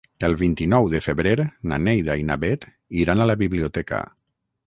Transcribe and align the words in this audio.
El 0.27 0.31
vint-i-nou 0.37 0.87
de 0.93 1.01
febrer 1.07 1.33
na 1.73 1.79
Neida 1.87 2.17
i 2.21 2.25
na 2.29 2.39
Bet 2.45 2.67
iran 3.05 3.21
a 3.21 3.27
la 3.33 3.39
biblioteca. 3.43 4.01